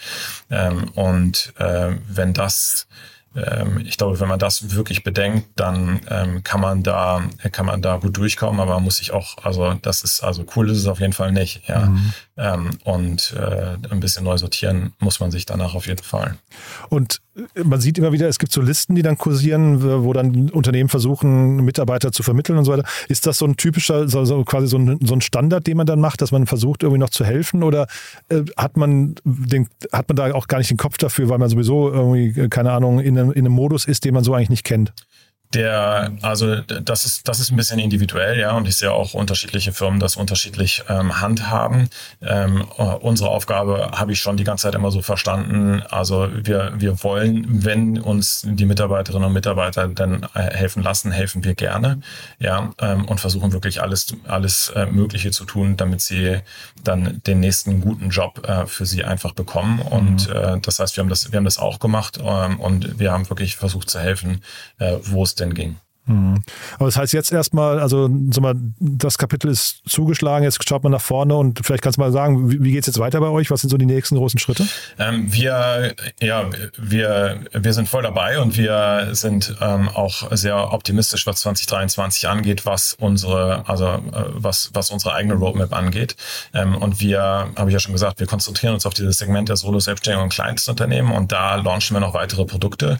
[0.50, 2.88] Ähm, und äh, wenn das
[3.84, 7.22] ich glaube, wenn man das wirklich bedenkt, dann ähm, kann man da
[7.52, 10.70] kann man da gut durchkommen, aber man muss sich auch, also das ist also cool
[10.70, 11.88] ist es auf jeden Fall nicht, ja.
[11.88, 12.14] Mhm.
[12.38, 16.38] Ähm, und äh, ein bisschen neu sortieren muss man sich danach auf jeden Fall.
[16.90, 17.22] Und
[17.62, 21.58] man sieht immer wieder, es gibt so Listen, die dann kursieren, wo dann Unternehmen versuchen,
[21.58, 22.86] Mitarbeiter zu vermitteln und so weiter.
[23.10, 25.86] Ist das so ein typischer, so, so quasi so ein, so ein, Standard, den man
[25.86, 27.64] dann macht, dass man versucht, irgendwie noch zu helfen?
[27.64, 27.88] Oder
[28.30, 31.50] äh, hat man den, hat man da auch gar nicht den Kopf dafür, weil man
[31.50, 34.94] sowieso irgendwie, keine Ahnung, in in einem Modus ist, den man so eigentlich nicht kennt?
[35.56, 39.72] Der, also das ist, das ist ein bisschen individuell, ja, und ich sehe auch unterschiedliche
[39.72, 41.90] Firmen das unterschiedlich ähm, handhaben.
[42.22, 45.82] Ähm, äh, unsere Aufgabe habe ich schon die ganze Zeit immer so verstanden.
[45.90, 51.44] Also wir, wir wollen, wenn uns die Mitarbeiterinnen und Mitarbeiter dann äh, helfen lassen, helfen
[51.44, 52.02] wir gerne,
[52.40, 56.40] ja, ähm, und versuchen wirklich alles, alles äh, Mögliche zu tun, damit sie
[56.84, 59.78] dann den nächsten guten Job äh, für sie einfach bekommen.
[59.78, 59.88] Mhm.
[59.88, 63.12] Und äh, das heißt, wir haben das, wir haben das auch gemacht ähm, und wir
[63.12, 64.42] haben wirklich versucht zu helfen,
[64.80, 65.78] äh, wo es denn ging.
[66.08, 66.42] Mhm.
[66.76, 71.02] Aber das heißt jetzt erstmal, also mal, das Kapitel ist zugeschlagen, jetzt schaut man nach
[71.02, 73.50] vorne und vielleicht kannst du mal sagen, wie, wie geht es jetzt weiter bei euch?
[73.50, 74.68] Was sind so die nächsten großen Schritte?
[75.00, 81.26] Ähm, wir, ja, wir, wir sind voll dabei und wir sind ähm, auch sehr optimistisch,
[81.26, 86.16] was 2023 angeht, was unsere, also äh, was, was unsere eigene Roadmap angeht.
[86.54, 89.56] Ähm, und wir, habe ich ja schon gesagt, wir konzentrieren uns auf dieses Segment der
[89.56, 93.00] Solo Selbstständigen und Kleinstunternehmen und da launchen wir noch weitere Produkte.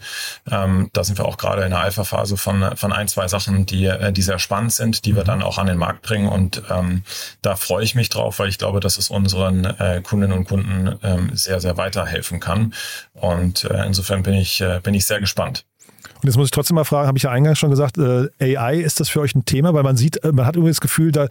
[0.50, 3.86] Ähm, da sind wir auch gerade in der Alpha-Phase von, von ein, zwei Sachen, die,
[3.86, 5.28] äh, die sehr spannend sind, die wir mhm.
[5.28, 6.28] dann auch an den Markt bringen.
[6.28, 7.04] Und ähm,
[7.42, 10.98] da freue ich mich drauf, weil ich glaube, dass es unseren äh, Kundinnen und Kunden
[11.04, 12.74] ähm, sehr, sehr weiterhelfen kann.
[13.14, 15.66] Und äh, insofern bin ich, äh, bin ich sehr gespannt.
[16.26, 18.78] Und jetzt muss ich trotzdem mal fragen, habe ich ja eingangs schon gesagt, äh, AI,
[18.78, 19.76] ist das für euch ein Thema?
[19.76, 21.28] Weil man sieht, äh, man hat irgendwie das Gefühl, da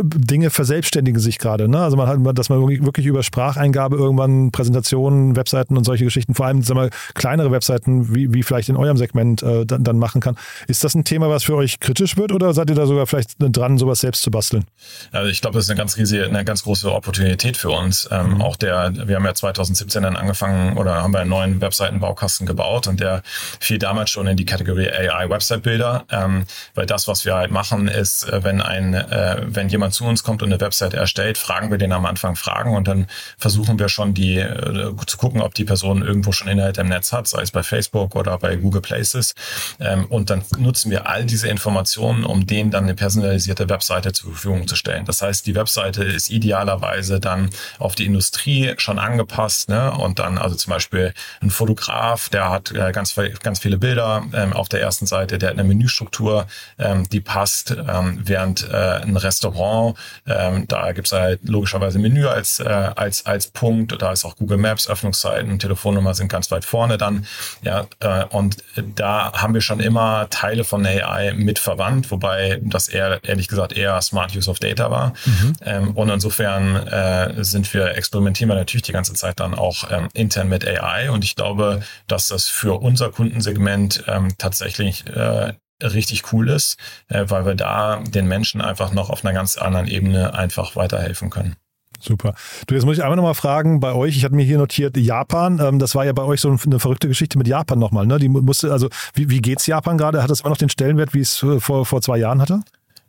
[0.00, 1.68] Dinge verselbstständigen sich gerade.
[1.68, 1.78] Ne?
[1.78, 6.46] Also man hat, dass man wirklich über Spracheingabe irgendwann Präsentationen, Webseiten und solche Geschichten, vor
[6.46, 10.22] allem sagen wir, kleinere Webseiten, wie, wie vielleicht in eurem Segment äh, dann, dann machen
[10.22, 10.38] kann.
[10.66, 13.32] Ist das ein Thema, was für euch kritisch wird oder seid ihr da sogar vielleicht
[13.38, 14.64] dran, sowas selbst zu basteln?
[15.12, 18.08] Also ich glaube, das ist eine ganz riesige, eine ganz große Opportunität für uns.
[18.10, 18.40] Ähm, mhm.
[18.40, 22.86] Auch der, wir haben ja 2017 dann angefangen oder haben wir einen neuen Webseitenbaukasten gebaut
[22.86, 23.22] und der
[23.60, 27.50] fiel damals schon in die Kategorie AI Website Builder, ähm, weil das, was wir halt
[27.50, 31.38] machen, ist, äh, wenn ein, äh, wenn jemand zu uns kommt und eine Website erstellt,
[31.38, 35.42] fragen wir den am Anfang Fragen und dann versuchen wir schon die äh, zu gucken,
[35.42, 38.56] ob die Person irgendwo schon Inhalte im Netz hat, sei es bei Facebook oder bei
[38.56, 39.34] Google Places.
[39.80, 44.32] Ähm, und dann nutzen wir all diese Informationen, um denen dann eine personalisierte Webseite zur
[44.32, 45.04] Verfügung zu stellen.
[45.04, 49.92] Das heißt, die Webseite ist idealerweise dann auf die Industrie schon angepasst, ne?
[49.92, 54.52] Und dann also zum Beispiel ein Fotograf, der hat äh, ganz, ganz viele Bilder, ähm,
[54.52, 56.46] auf der ersten Seite, der hat eine Menüstruktur,
[56.78, 62.60] ähm, die passt, ähm, während äh, ein Restaurant, ähm, da gibt's halt logischerweise Menü als,
[62.60, 66.98] äh, als, als Punkt, da ist auch Google Maps, Öffnungszeiten, Telefonnummer sind ganz weit vorne
[66.98, 67.26] dann,
[67.62, 68.56] ja, äh, und
[68.94, 73.72] da haben wir schon immer Teile von AI mit verwandt, wobei das eher, ehrlich gesagt,
[73.72, 75.12] eher Smart Use of Data war.
[75.24, 75.52] Mhm.
[75.64, 80.08] Ähm, und insofern äh, sind wir, experimentieren wir natürlich die ganze Zeit dann auch ähm,
[80.14, 86.32] intern mit AI und ich glaube, dass das für unser Kundensegment ähm, tatsächlich äh, richtig
[86.32, 90.34] cool ist, äh, weil wir da den Menschen einfach noch auf einer ganz anderen Ebene
[90.34, 91.56] einfach weiterhelfen können.
[92.00, 92.34] Super.
[92.66, 95.60] Du, jetzt muss ich einmal nochmal fragen, bei euch, ich hatte mir hier notiert, Japan,
[95.60, 98.18] ähm, das war ja bei euch so eine verrückte Geschichte mit Japan nochmal, ne?
[98.18, 100.22] Die musste, also wie, wie geht's Japan gerade?
[100.22, 102.60] Hat es auch noch den Stellenwert, wie es äh, vor, vor zwei Jahren hatte?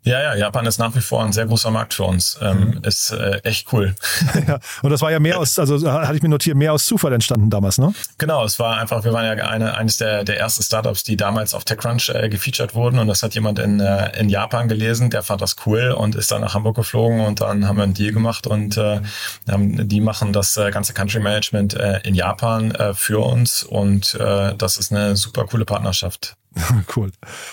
[0.04, 2.40] Ja, ja, Japan ist nach wie vor ein sehr großer Markt für uns.
[2.42, 2.84] Ähm, mhm.
[2.84, 3.96] Ist äh, echt cool.
[4.48, 7.12] ja, und das war ja mehr aus, also hatte ich mir notiert, mehr aus Zufall
[7.12, 7.94] entstanden damals, ne?
[8.18, 11.54] Genau, es war einfach, wir waren ja eine, eines der, der ersten Startups, die damals
[11.54, 15.22] auf TechCrunch äh, gefeatured wurden und das hat jemand in, äh, in Japan gelesen, der
[15.22, 18.14] fand das cool und ist dann nach Hamburg geflogen und dann haben wir einen Deal
[18.14, 19.02] gemacht und äh,
[19.48, 24.56] die machen das äh, ganze Country Management äh, in Japan äh, für uns und äh,
[24.56, 26.38] das ist eine super coole Partnerschaft.
[26.96, 27.12] Cool.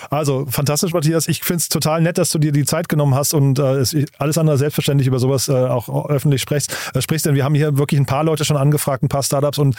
[0.09, 1.27] Also fantastisch, Matthias.
[1.27, 3.83] Ich finde es total nett, dass du dir die Zeit genommen hast und äh,
[4.17, 7.25] alles andere selbstverständlich über sowas äh, auch öffentlich sprichst, äh, sprichst.
[7.25, 9.75] Denn wir haben hier wirklich ein paar Leute schon angefragt, ein paar Startups und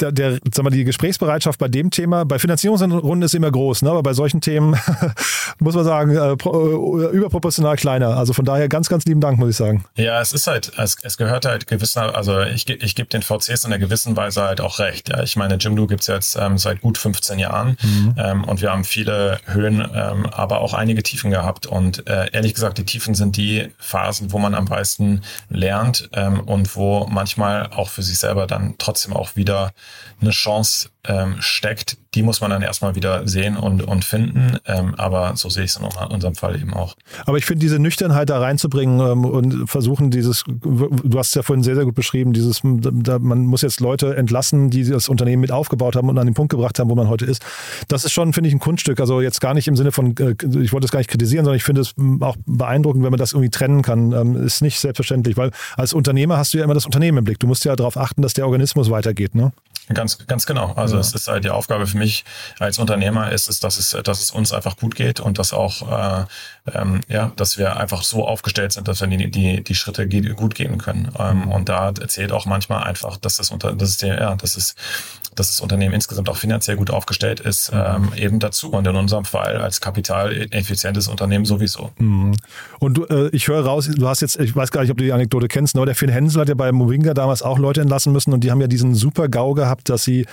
[0.00, 3.90] der, der sag mal, die Gesprächsbereitschaft bei dem Thema, bei Finanzierungsrunden ist immer groß, ne?
[3.90, 4.76] aber bei solchen Themen
[5.58, 8.16] muss man sagen, äh, äh, überproportional kleiner.
[8.16, 9.84] Also von daher ganz, ganz lieben Dank, muss ich sagen.
[9.96, 13.64] Ja, es ist halt, es, es gehört halt gewisser, also ich, ich gebe den VCs
[13.64, 15.08] in einer gewissen Weise halt auch recht.
[15.10, 15.22] Ja?
[15.22, 18.14] Ich meine, Jimdo gibt es jetzt ähm, seit gut 15 Jahren mhm.
[18.16, 21.66] ähm, und wir haben viele Höhen, ähm, aber auch einige Tiefen gehabt.
[21.66, 26.40] Und äh, ehrlich gesagt, die Tiefen sind die Phasen, wo man am meisten lernt ähm,
[26.40, 29.72] und wo manchmal auch für sich selber dann trotzdem auch wieder
[30.20, 34.58] eine Chance ähm, steckt, die muss man dann erstmal wieder sehen und, und finden.
[34.66, 36.96] Ähm, aber so sehe ich es in unserem Fall eben auch.
[37.24, 41.42] Aber ich finde, diese Nüchternheit da reinzubringen ähm, und versuchen, dieses, du hast es ja
[41.42, 45.40] vorhin sehr, sehr gut beschrieben, dieses, da, man muss jetzt Leute entlassen, die das Unternehmen
[45.40, 47.42] mit aufgebaut haben und an den Punkt gebracht haben, wo man heute ist.
[47.88, 49.00] Das ist schon, finde ich, ein Kunststück.
[49.00, 51.56] Also jetzt gar nicht im Sinne von, äh, ich wollte es gar nicht kritisieren, sondern
[51.56, 54.12] ich finde es auch beeindruckend, wenn man das irgendwie trennen kann.
[54.12, 57.38] Ähm, ist nicht selbstverständlich, weil als Unternehmer hast du ja immer das Unternehmen im Blick.
[57.38, 59.34] Du musst ja darauf achten, dass der Organismus weitergeht.
[59.34, 59.52] Ne?
[59.92, 60.72] Ganz, ganz genau.
[60.74, 61.00] Also ja.
[61.00, 62.24] es ist halt die Aufgabe für mich
[62.58, 65.90] als Unternehmer ist es, dass es, dass es uns einfach gut geht und dass auch,
[65.90, 66.24] äh,
[66.74, 70.54] ähm, ja, dass wir einfach so aufgestellt sind, dass wir die, die, die Schritte gut
[70.54, 71.10] gehen können.
[71.18, 74.56] Ähm, und da erzählt auch manchmal einfach, dass das unter, das ist der, ja, das
[74.56, 74.76] ist,
[75.34, 77.80] dass das Unternehmen insgesamt auch finanziell gut aufgestellt ist, mhm.
[77.80, 78.70] ähm, eben dazu.
[78.70, 81.90] Und in unserem Fall als kapitaleffizientes Unternehmen sowieso.
[81.98, 82.36] Mhm.
[82.78, 85.04] Und du, äh, ich höre raus, du hast jetzt, ich weiß gar nicht, ob du
[85.04, 88.12] die Anekdote kennst, aber der Finn Hensel hat ja bei Movinga damals auch Leute entlassen
[88.12, 90.26] müssen und die haben ja diesen super GAU gehabt, dass sie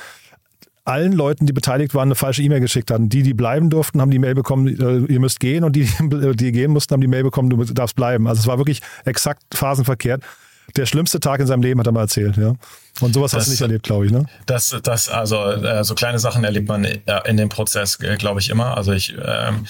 [0.88, 3.10] allen Leuten, die beteiligt waren, eine falsche E-Mail geschickt hatten.
[3.10, 5.89] Die, die bleiben durften, haben die Mail bekommen, äh, ihr müsst gehen und die,
[6.36, 8.28] die gehen mussten, haben die Mail bekommen, du darfst bleiben.
[8.28, 10.23] Also es war wirklich exakt phasenverkehrt.
[10.76, 12.54] Der schlimmste Tag in seinem Leben hat er mal erzählt, ja.
[13.00, 14.26] Und sowas das, hast du nicht erlebt, glaube ich, ne?
[14.47, 18.50] Das, das, also äh, so kleine Sachen erlebt man äh, in dem Prozess, glaube ich,
[18.50, 18.76] immer.
[18.76, 19.65] Also ich, ähm,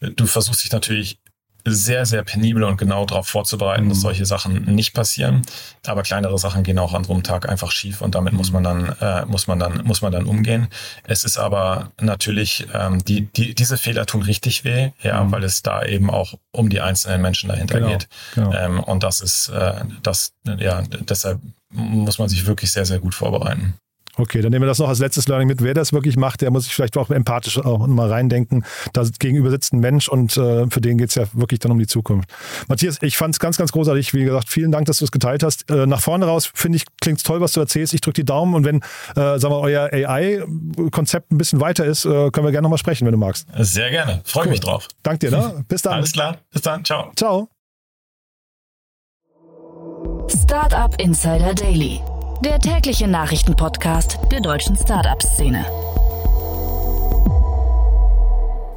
[0.00, 1.18] du versuchst dich natürlich
[1.64, 3.88] sehr, sehr penibel und genau darauf vorzubereiten, mhm.
[3.90, 5.42] dass solche Sachen nicht passieren.
[5.86, 8.62] Aber kleinere Sachen gehen auch an so einem Tag einfach schief und damit muss man
[8.64, 10.68] dann, äh, muss man dann, muss man dann umgehen.
[11.04, 15.32] Es ist aber natürlich, ähm, die, die, diese Fehler tun richtig weh, ja, mhm.
[15.32, 18.08] weil es da eben auch um die einzelnen Menschen dahinter genau, geht.
[18.34, 18.52] Genau.
[18.52, 23.14] Ähm, und das ist, äh, das, ja, deshalb muss man sich wirklich sehr, sehr gut
[23.14, 23.74] vorbereiten.
[24.18, 25.62] Okay, dann nehmen wir das noch als letztes Learning mit.
[25.62, 28.64] Wer das wirklich macht, der muss sich vielleicht auch empathisch auch mal reindenken.
[28.92, 31.78] Da gegenüber sitzt ein Mensch und äh, für den geht es ja wirklich dann um
[31.78, 32.28] die Zukunft.
[32.68, 34.12] Matthias, ich fand es ganz, ganz großartig.
[34.12, 35.70] Wie gesagt, vielen Dank, dass du es geteilt hast.
[35.70, 37.94] Äh, nach vorne raus finde ich, klingt es toll, was du erzählst.
[37.94, 38.82] Ich drücke die Daumen und wenn,
[39.16, 43.06] äh, sagen wir, euer AI-Konzept ein bisschen weiter ist, äh, können wir gerne nochmal sprechen,
[43.06, 43.46] wenn du magst.
[43.58, 44.20] Sehr gerne.
[44.24, 44.50] Freue cool.
[44.50, 44.88] mich drauf.
[45.02, 45.64] Dank dir, ne?
[45.68, 45.94] Bis dann.
[45.94, 46.36] Alles klar.
[46.52, 46.84] Bis dann.
[46.84, 47.12] Ciao.
[47.16, 47.48] Ciao.
[50.28, 52.00] Startup Insider Daily
[52.44, 55.64] der tägliche Nachrichtenpodcast der deutschen Startup-Szene.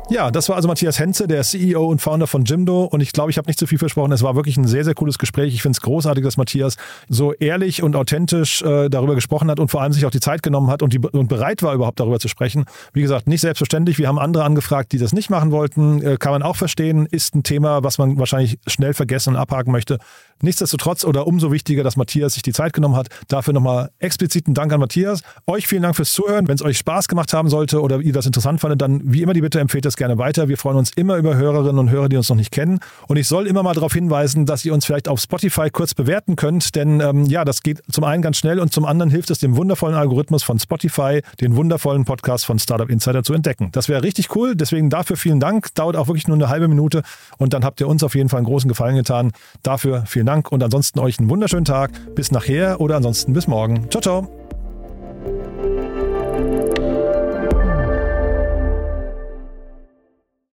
[0.08, 2.84] Ja, das war also Matthias Henze, der CEO und Founder von Jimdo.
[2.84, 4.12] Und ich glaube, ich habe nicht zu viel versprochen.
[4.12, 5.56] Es war wirklich ein sehr, sehr cooles Gespräch.
[5.56, 6.76] Ich finde es großartig, dass Matthias
[7.10, 10.44] so ehrlich und authentisch äh, darüber gesprochen hat und vor allem sich auch die Zeit
[10.44, 12.66] genommen hat und, die, und bereit war, überhaupt darüber zu sprechen.
[12.94, 13.98] Wie gesagt, nicht selbstverständlich.
[13.98, 16.04] Wir haben andere angefragt, die das nicht machen wollten.
[16.04, 17.08] Äh, kann man auch verstehen.
[17.08, 19.98] Ist ein Thema, was man wahrscheinlich schnell vergessen und abhaken möchte.
[20.42, 23.08] Nichtsdestotrotz oder umso wichtiger, dass Matthias sich die Zeit genommen hat.
[23.28, 25.22] Dafür nochmal expliziten Dank an Matthias.
[25.48, 26.48] Euch vielen Dank fürs Zuhören.
[26.48, 29.34] Wenn es euch Spaß gemacht haben sollte oder ihr das interessant fandet, dann wie immer
[29.34, 30.50] die Bitte empfehlt das gerne weiter.
[30.50, 32.80] Wir freuen uns immer über Hörerinnen und Hörer, die uns noch nicht kennen.
[33.08, 36.36] Und ich soll immer mal darauf hinweisen, dass ihr uns vielleicht auf Spotify kurz bewerten
[36.36, 39.40] könnt, denn ähm, ja, das geht zum einen ganz schnell und zum anderen hilft es
[39.40, 43.70] dem wundervollen Algorithmus von Spotify, den wundervollen Podcast von Startup Insider zu entdecken.
[43.72, 44.56] Das wäre richtig cool.
[44.56, 45.74] Deswegen dafür vielen Dank.
[45.76, 47.04] Dauert auch wirklich nur eine halbe Minute
[47.38, 49.32] und dann habt ihr uns auf jeden Fall einen großen Gefallen getan.
[49.64, 51.92] Dafür vielen Dank und ansonsten euch einen wunderschönen Tag.
[52.16, 53.90] Bis nachher oder ansonsten bis morgen.
[53.90, 55.75] Ciao, ciao.